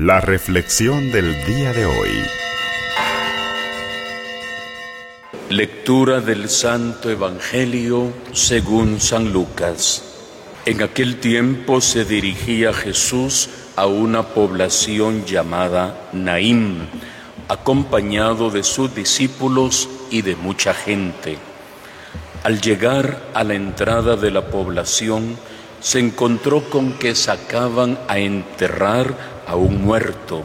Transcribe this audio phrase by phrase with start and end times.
[0.00, 2.22] La reflexión del día de hoy.
[5.48, 10.04] Lectura del Santo Evangelio según San Lucas.
[10.66, 16.86] En aquel tiempo se dirigía Jesús a una población llamada Naim,
[17.48, 21.38] acompañado de sus discípulos y de mucha gente.
[22.44, 25.36] Al llegar a la entrada de la población,
[25.80, 30.42] se encontró con que sacaban a enterrar a un muerto,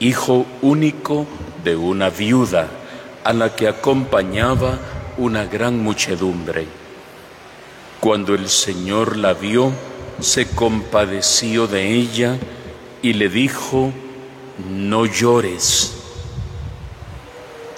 [0.00, 1.26] hijo único
[1.62, 2.68] de una viuda,
[3.24, 4.78] a la que acompañaba
[5.18, 6.66] una gran muchedumbre.
[8.00, 9.70] Cuando el Señor la vio,
[10.18, 12.38] se compadeció de ella
[13.02, 13.92] y le dijo,
[14.68, 15.92] no llores.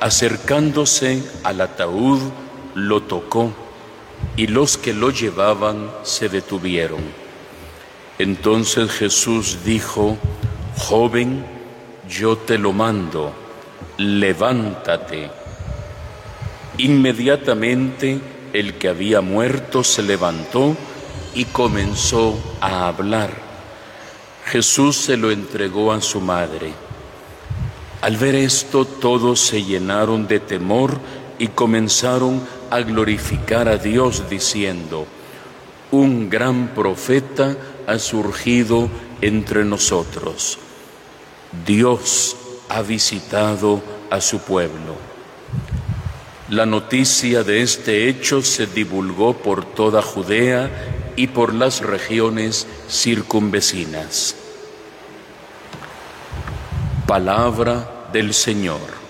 [0.01, 2.21] Acercándose al ataúd,
[2.75, 3.53] lo tocó
[4.37, 7.01] y los que lo llevaban se detuvieron.
[8.19, 10.17] Entonces Jesús dijo,
[10.77, 11.45] joven,
[12.09, 13.33] yo te lo mando,
[13.99, 15.31] levántate.
[16.79, 18.21] Inmediatamente
[18.53, 20.77] el que había muerto se levantó
[21.35, 23.31] y comenzó a hablar.
[24.47, 26.73] Jesús se lo entregó a su madre.
[28.01, 31.01] Al ver esto todos se llenaron de temor
[31.39, 35.07] y comenzaron a glorificar a Dios diciendo,
[35.91, 38.89] un gran profeta ha surgido
[39.25, 40.59] entre nosotros.
[41.65, 42.37] Dios
[42.69, 44.97] ha visitado a su pueblo.
[46.51, 50.71] La noticia de este hecho se divulgó por toda Judea
[51.17, 54.37] y por las regiones circunvecinas.
[57.07, 59.04] Palabra del Señor.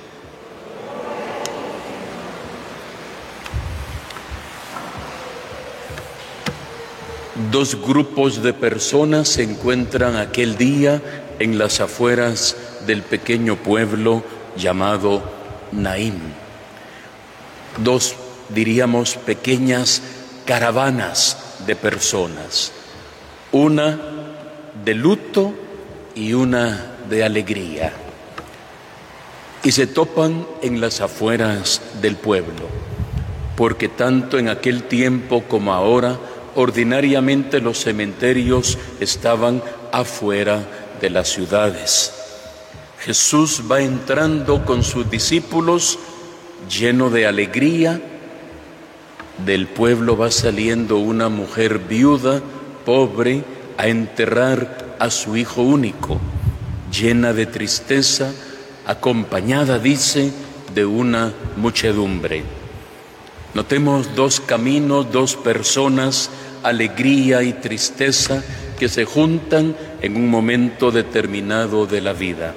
[7.51, 11.03] Dos grupos de personas se encuentran aquel día
[11.41, 14.23] en las afueras del pequeño pueblo
[14.57, 15.21] llamado
[15.73, 16.15] Naim.
[17.83, 18.15] Dos,
[18.51, 20.01] diríamos, pequeñas
[20.45, 22.71] caravanas de personas,
[23.51, 23.99] una
[24.85, 25.55] de luto
[26.15, 27.93] y una de alegría.
[29.65, 32.69] Y se topan en las afueras del pueblo,
[33.57, 36.17] porque tanto en aquel tiempo como ahora,
[36.55, 40.67] ordinariamente los cementerios estaban afuera
[41.01, 42.13] de las ciudades.
[43.01, 45.99] Jesús va entrando con sus discípulos
[46.69, 48.01] lleno de alegría.
[49.45, 52.41] Del pueblo va saliendo una mujer viuda,
[52.85, 53.45] pobre,
[53.77, 56.21] a enterrar a su hijo único,
[56.93, 58.33] llena de tristeza,
[58.87, 60.33] acompañada, dice,
[60.75, 62.45] de una muchedumbre.
[63.55, 66.31] Notemos dos caminos, dos personas
[66.65, 68.43] alegría y tristeza
[68.79, 72.55] que se juntan en un momento determinado de la vida.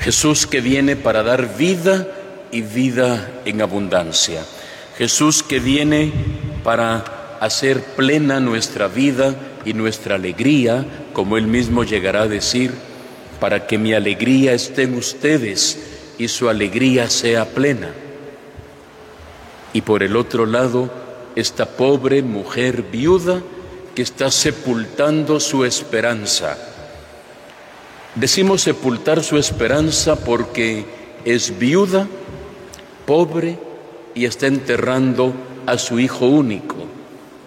[0.00, 2.06] Jesús que viene para dar vida
[2.52, 4.44] y vida en abundancia.
[4.96, 6.12] Jesús que viene
[6.62, 12.72] para hacer plena nuestra vida y nuestra alegría, como Él mismo llegará a decir,
[13.40, 15.78] para que mi alegría esté en ustedes
[16.18, 17.90] y su alegría sea plena.
[19.72, 20.90] Y por el otro lado,
[21.40, 23.40] esta pobre mujer viuda
[23.94, 26.58] que está sepultando su esperanza.
[28.16, 30.84] Decimos sepultar su esperanza porque
[31.24, 32.08] es viuda,
[33.06, 33.56] pobre
[34.16, 35.32] y está enterrando
[35.64, 36.74] a su hijo único,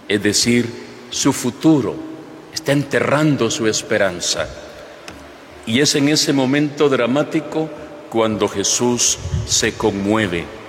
[0.07, 0.69] es decir,
[1.09, 1.95] su futuro,
[2.53, 4.47] está enterrando su esperanza.
[5.65, 7.69] Y es en ese momento dramático
[8.09, 10.60] cuando Jesús se conmueve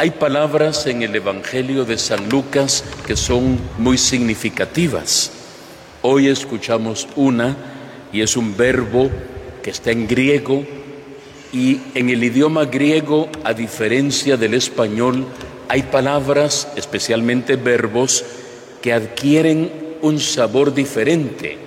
[0.00, 5.30] hay palabras en el Evangelio de San Lucas que son muy significativas.
[6.00, 7.54] Hoy escuchamos una
[8.10, 9.10] y es un verbo
[9.62, 10.64] que está en griego
[11.52, 15.26] y en el idioma griego, a diferencia del español,
[15.68, 18.24] hay palabras, especialmente verbos,
[18.80, 21.58] que adquieren un sabor diferente.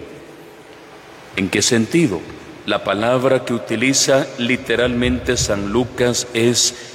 [1.35, 2.19] ¿En qué sentido?
[2.65, 6.92] La palabra que utiliza literalmente San Lucas es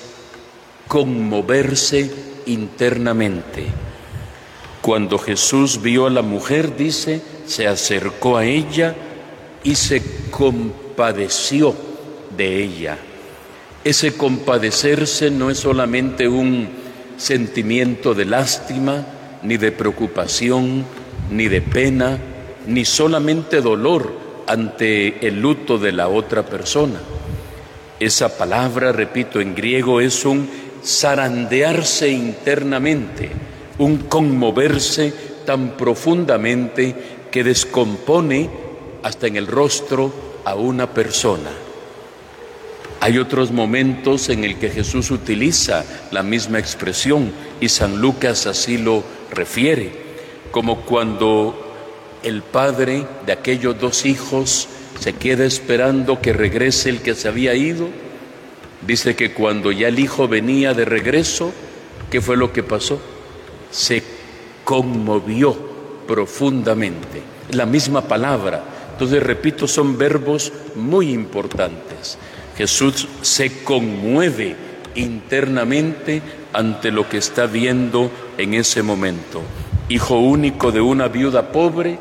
[0.88, 2.10] conmoverse
[2.46, 3.66] internamente.
[4.80, 8.94] Cuando Jesús vio a la mujer, dice, se acercó a ella
[9.62, 11.74] y se compadeció
[12.36, 12.98] de ella.
[13.84, 16.68] Ese compadecerse no es solamente un
[17.16, 19.06] sentimiento de lástima,
[19.42, 20.84] ni de preocupación,
[21.30, 22.18] ni de pena,
[22.66, 24.12] ni solamente dolor
[24.46, 27.00] ante el luto de la otra persona.
[28.00, 30.48] Esa palabra, repito, en griego es un
[30.84, 33.30] zarandearse internamente,
[33.78, 35.12] un conmoverse
[35.44, 36.94] tan profundamente
[37.30, 38.48] que descompone
[39.02, 40.12] hasta en el rostro
[40.44, 41.50] a una persona.
[43.00, 47.30] Hay otros momentos en el que Jesús utiliza la misma expresión
[47.60, 49.92] y San Lucas así lo refiere,
[50.50, 51.68] como cuando
[52.22, 57.54] el padre de aquellos dos hijos se queda esperando que regrese el que se había
[57.54, 57.88] ido.
[58.86, 61.52] Dice que cuando ya el hijo venía de regreso,
[62.10, 63.00] ¿qué fue lo que pasó?
[63.70, 64.02] Se
[64.64, 65.56] conmovió
[66.06, 67.22] profundamente.
[67.50, 68.62] La misma palabra.
[68.92, 72.18] Entonces, repito, son verbos muy importantes.
[72.56, 74.56] Jesús se conmueve
[74.94, 76.22] internamente
[76.52, 79.42] ante lo que está viendo en ese momento.
[79.88, 81.98] Hijo único de una viuda pobre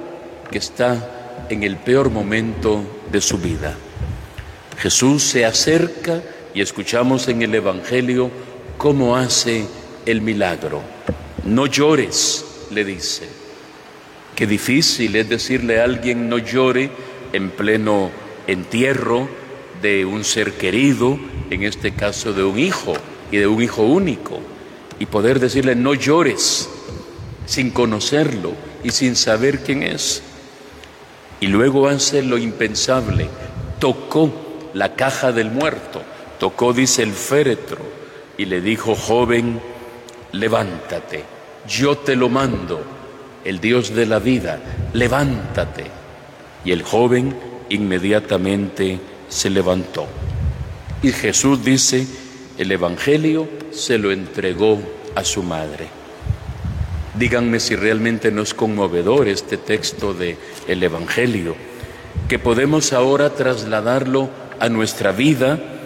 [0.50, 3.76] que está en el peor momento de su vida.
[4.78, 6.22] Jesús se acerca
[6.58, 8.32] y escuchamos en el Evangelio
[8.80, 9.68] cómo hace
[10.08, 10.82] el milagro.
[11.46, 13.30] No llores, le dice.
[14.36, 16.90] Qué difícil es decirle a alguien no llore
[17.32, 18.10] en pleno
[18.48, 19.30] entierro
[19.84, 21.20] de un ser querido,
[21.52, 22.94] en este caso de un hijo
[23.32, 24.40] y de un hijo único,
[24.98, 26.70] y poder decirle no llores
[27.46, 30.24] sin conocerlo y sin saber quién es.
[31.40, 33.30] Y luego hace lo impensable,
[33.78, 34.34] tocó
[34.74, 36.02] la caja del muerto,
[36.40, 37.80] tocó, dice el féretro,
[38.38, 39.60] y le dijo, joven,
[40.32, 41.24] levántate,
[41.68, 42.82] yo te lo mando,
[43.44, 44.60] el Dios de la vida,
[44.94, 45.86] levántate.
[46.64, 47.36] Y el joven
[47.70, 49.00] inmediatamente
[49.30, 50.08] se levantó.
[51.02, 52.08] Y Jesús dice,
[52.58, 54.80] el Evangelio se lo entregó
[55.16, 55.88] a su madre.
[57.18, 60.38] Díganme si realmente no es conmovedor este texto del
[60.68, 61.56] el Evangelio,
[62.28, 64.30] que podemos ahora trasladarlo
[64.60, 65.77] a nuestra vida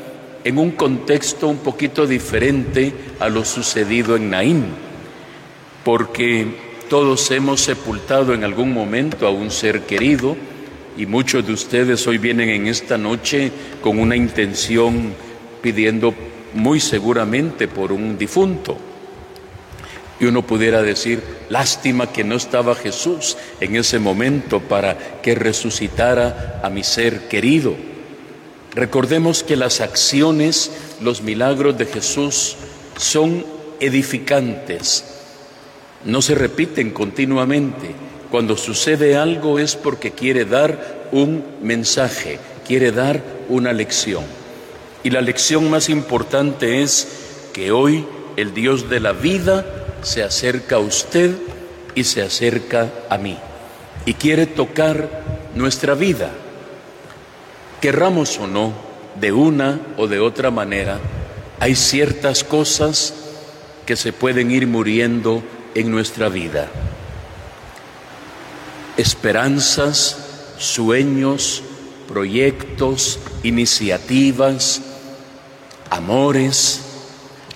[0.44, 4.66] en un contexto un poquito diferente a lo sucedido en Naín,
[5.84, 6.48] porque
[6.90, 10.36] todos hemos sepultado en algún momento a un ser querido
[10.98, 13.52] y muchos de ustedes hoy vienen en esta noche
[13.82, 15.14] con una intención
[15.62, 16.14] pidiendo
[16.54, 18.78] muy seguramente por un difunto.
[20.20, 26.60] Y uno pudiera decir, lástima que no estaba Jesús en ese momento para que resucitara
[26.64, 27.91] a mi ser querido.
[28.74, 30.72] Recordemos que las acciones,
[31.02, 32.56] los milagros de Jesús
[32.98, 33.46] son
[33.80, 35.04] edificantes,
[36.06, 37.94] no se repiten continuamente.
[38.30, 44.24] Cuando sucede algo es porque quiere dar un mensaje, quiere dar una lección.
[45.04, 47.08] Y la lección más importante es
[47.52, 48.06] que hoy
[48.38, 49.66] el Dios de la vida
[50.02, 51.32] se acerca a usted
[51.94, 53.38] y se acerca a mí
[54.06, 55.10] y quiere tocar
[55.56, 56.32] nuestra vida.
[57.82, 58.74] Querramos o no,
[59.20, 61.00] de una o de otra manera,
[61.60, 63.16] hay ciertas cosas
[63.88, 65.42] que se pueden ir muriendo
[65.74, 66.70] en nuestra vida.
[68.98, 70.16] Esperanzas,
[70.60, 71.64] sueños,
[72.08, 74.84] proyectos, iniciativas,
[75.90, 76.82] amores.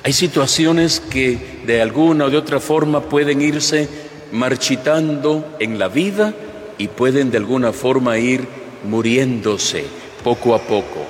[0.02, 3.88] Hay situaciones que de alguna o de otra forma pueden irse
[4.32, 6.34] marchitando en la vida
[6.80, 8.48] y pueden de alguna forma ir
[8.84, 9.86] muriéndose
[10.26, 11.06] poco a poco.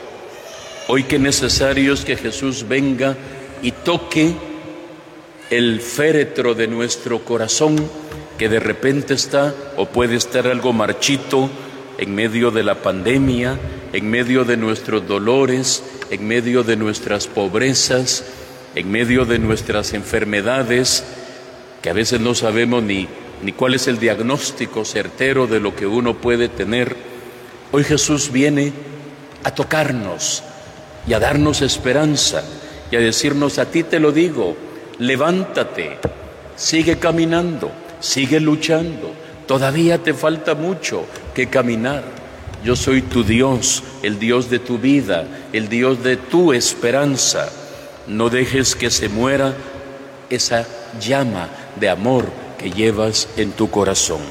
[0.89, 3.15] Hoy que necesario es que Jesús venga
[3.61, 4.33] y toque
[5.49, 7.77] el féretro de nuestro corazón
[8.37, 11.49] que de repente está o puede estar algo marchito
[11.97, 13.57] en medio de la pandemia,
[13.93, 15.81] en medio de nuestros dolores,
[16.11, 18.25] en medio de nuestras pobrezas,
[18.75, 21.05] en medio de nuestras enfermedades,
[21.81, 23.07] que a veces no sabemos ni,
[23.41, 26.97] ni cuál es el diagnóstico certero de lo que uno puede tener.
[27.71, 28.73] Hoy Jesús viene
[29.45, 30.43] a tocarnos
[31.07, 32.43] y a darnos esperanza
[32.89, 34.57] y a decirnos, a ti te lo digo,
[34.97, 35.99] levántate,
[36.55, 39.13] sigue caminando, sigue luchando,
[39.45, 42.03] todavía te falta mucho que caminar.
[42.63, 47.47] Yo soy tu Dios, el Dios de tu vida, el Dios de tu esperanza.
[48.07, 49.53] No dejes que se muera
[50.31, 50.65] esa
[50.99, 51.49] llama
[51.79, 52.25] de amor
[52.57, 54.21] que llevas en tu corazón.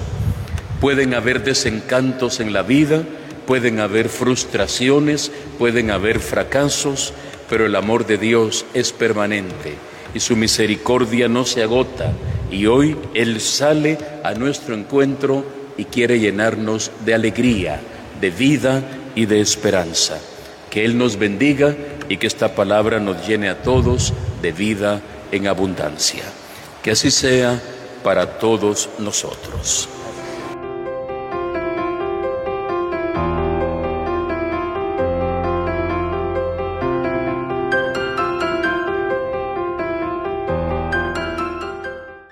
[0.80, 3.04] Pueden haber desencantos en la vida,
[3.46, 7.12] pueden haber frustraciones, pueden haber fracasos,
[7.48, 9.74] pero el amor de Dios es permanente
[10.14, 12.12] y su misericordia no se agota.
[12.50, 15.44] Y hoy Él sale a nuestro encuentro
[15.76, 17.80] y quiere llenarnos de alegría
[18.20, 18.82] de vida
[19.14, 20.18] y de esperanza.
[20.70, 21.74] Que Él nos bendiga
[22.08, 26.24] y que esta palabra nos llene a todos de vida en abundancia.
[26.82, 27.60] Que así sea
[28.02, 29.88] para todos nosotros.